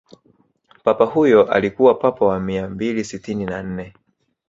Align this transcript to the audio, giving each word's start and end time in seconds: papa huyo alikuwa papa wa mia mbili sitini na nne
papa 0.83 1.05
huyo 1.05 1.51
alikuwa 1.51 1.95
papa 1.95 2.25
wa 2.25 2.39
mia 2.39 2.67
mbili 2.69 3.03
sitini 3.03 3.45
na 3.45 3.63
nne 3.63 3.93